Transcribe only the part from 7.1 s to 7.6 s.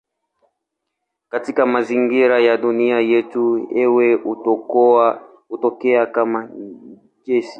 gesi.